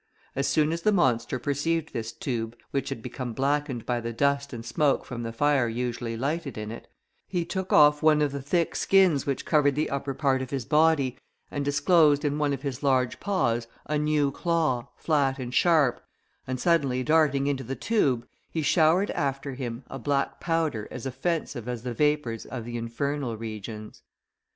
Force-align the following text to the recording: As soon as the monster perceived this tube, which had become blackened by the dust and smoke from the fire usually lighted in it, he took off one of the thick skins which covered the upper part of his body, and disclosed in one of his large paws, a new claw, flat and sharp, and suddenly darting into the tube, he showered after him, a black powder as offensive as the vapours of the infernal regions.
As 0.35 0.47
soon 0.47 0.71
as 0.71 0.81
the 0.81 0.91
monster 0.91 1.37
perceived 1.37 1.93
this 1.93 2.11
tube, 2.11 2.57
which 2.71 2.89
had 2.89 3.03
become 3.03 3.33
blackened 3.33 3.85
by 3.85 4.01
the 4.01 4.11
dust 4.11 4.51
and 4.51 4.65
smoke 4.65 5.05
from 5.05 5.21
the 5.21 5.31
fire 5.31 5.67
usually 5.67 6.17
lighted 6.17 6.57
in 6.57 6.71
it, 6.71 6.87
he 7.27 7.45
took 7.45 7.71
off 7.71 8.01
one 8.01 8.19
of 8.19 8.31
the 8.31 8.41
thick 8.41 8.75
skins 8.75 9.27
which 9.27 9.45
covered 9.45 9.75
the 9.75 9.91
upper 9.91 10.15
part 10.15 10.41
of 10.41 10.49
his 10.49 10.65
body, 10.65 11.19
and 11.51 11.63
disclosed 11.63 12.25
in 12.25 12.39
one 12.39 12.51
of 12.51 12.63
his 12.63 12.81
large 12.81 13.19
paws, 13.19 13.67
a 13.85 13.99
new 13.99 14.31
claw, 14.31 14.87
flat 14.97 15.37
and 15.37 15.53
sharp, 15.53 16.03
and 16.47 16.59
suddenly 16.59 17.03
darting 17.03 17.45
into 17.45 17.63
the 17.63 17.75
tube, 17.75 18.27
he 18.49 18.63
showered 18.63 19.11
after 19.11 19.53
him, 19.53 19.83
a 19.87 19.99
black 19.99 20.39
powder 20.39 20.87
as 20.89 21.05
offensive 21.05 21.67
as 21.67 21.83
the 21.83 21.93
vapours 21.93 22.47
of 22.47 22.65
the 22.65 22.75
infernal 22.75 23.37
regions. 23.37 24.01